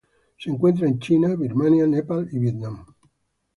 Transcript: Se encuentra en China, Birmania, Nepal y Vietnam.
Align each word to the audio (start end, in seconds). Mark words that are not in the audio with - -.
Se 0.39 0.49
encuentra 0.49 0.87
en 0.87 0.97
China, 0.97 1.35
Birmania, 1.37 1.85
Nepal 1.85 2.27
y 2.31 2.39
Vietnam. 2.39 2.87